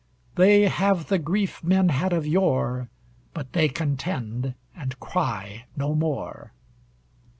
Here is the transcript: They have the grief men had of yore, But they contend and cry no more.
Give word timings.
They 0.33 0.63
have 0.63 1.09
the 1.09 1.19
grief 1.19 1.63
men 1.63 1.89
had 1.89 2.11
of 2.11 2.25
yore, 2.25 2.89
But 3.35 3.53
they 3.53 3.69
contend 3.69 4.55
and 4.75 4.99
cry 4.99 5.65
no 5.77 5.93
more. 5.93 6.53